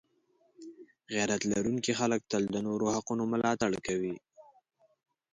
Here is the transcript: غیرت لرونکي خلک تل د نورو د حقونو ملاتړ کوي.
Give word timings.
غیرت 1.13 1.41
لرونکي 1.51 1.93
خلک 1.99 2.21
تل 2.31 2.43
د 2.53 2.57
نورو 2.67 2.85
د 2.89 2.93
حقونو 2.95 3.23
ملاتړ 3.33 3.71
کوي. 3.87 4.15